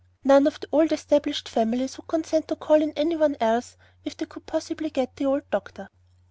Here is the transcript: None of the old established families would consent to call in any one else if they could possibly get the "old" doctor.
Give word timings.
None 0.23 0.47
of 0.47 0.59
the 0.59 0.65
old 0.71 0.91
established 0.91 1.47
families 1.47 1.95
would 1.95 2.07
consent 2.07 2.47
to 2.47 2.55
call 2.55 2.81
in 2.81 2.91
any 2.93 3.15
one 3.15 3.37
else 3.39 3.77
if 4.03 4.17
they 4.17 4.25
could 4.25 4.47
possibly 4.47 4.89
get 4.89 5.15
the 5.15 5.25
"old" 5.27 5.47
doctor. 5.51 5.89